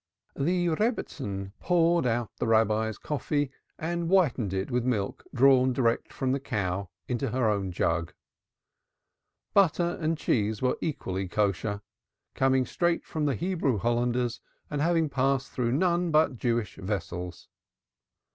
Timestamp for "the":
0.35-0.67, 2.37-2.47, 6.31-6.39, 8.07-8.13